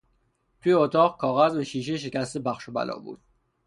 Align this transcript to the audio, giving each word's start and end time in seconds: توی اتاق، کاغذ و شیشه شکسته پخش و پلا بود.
توی 0.61 0.73
اتاق، 0.73 1.17
کاغذ 1.17 1.55
و 1.55 1.63
شیشه 1.63 1.97
شکسته 1.97 2.39
پخش 2.39 2.69
و 2.69 2.71
پلا 2.71 2.99
بود. 2.99 3.21